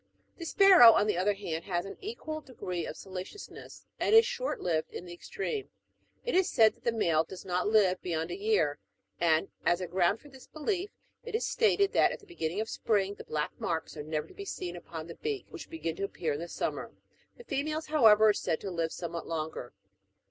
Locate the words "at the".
12.11-12.25